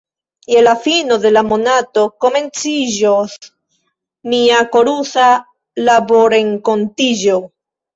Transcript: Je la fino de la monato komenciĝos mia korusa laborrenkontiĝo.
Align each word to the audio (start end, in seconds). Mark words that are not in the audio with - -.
Je 0.53 0.61
la 0.67 0.71
fino 0.85 1.17
de 1.25 1.31
la 1.33 1.43
monato 1.49 2.07
komenciĝos 2.25 3.37
mia 4.35 4.67
korusa 4.75 5.31
laborrenkontiĝo. 5.89 7.43